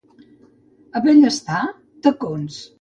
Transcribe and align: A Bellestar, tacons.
A 0.99 1.03
Bellestar, 1.05 1.63
tacons. 2.09 2.63